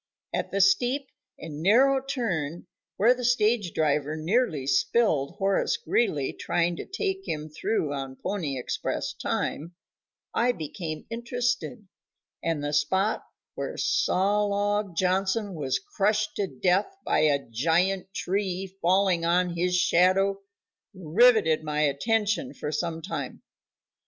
At 0.33 0.49
the 0.49 0.61
steep 0.61 1.11
and 1.37 1.61
narrow 1.61 2.01
turn 2.03 2.65
where 2.97 3.13
the 3.13 3.23
stage 3.23 3.71
driver 3.71 4.17
nearly 4.17 4.65
spilled 4.65 5.35
Horace 5.37 5.77
Greeley 5.77 6.33
trying 6.33 6.75
to 6.77 6.87
take 6.87 7.27
him 7.27 7.49
through 7.49 7.93
on 7.93 8.15
pony 8.15 8.57
express 8.57 9.13
time, 9.13 9.75
I 10.33 10.53
became 10.53 11.05
interested, 11.11 11.87
and 12.41 12.63
the 12.63 12.73
spot 12.73 13.25
where 13.53 13.77
Sawlog 13.77 14.95
Johnson 14.95 15.53
was 15.53 15.77
crushed 15.77 16.35
to 16.37 16.47
death 16.47 16.91
by 17.05 17.19
a 17.19 17.47
giant 17.51 18.11
tree 18.11 18.75
falling 18.81 19.23
on 19.23 19.55
his 19.55 19.75
shadow 19.77 20.41
riveted 20.95 21.63
my 21.63 21.81
attention 21.81 22.55
for 22.55 22.71
some 22.71 23.03
time. 23.03 23.43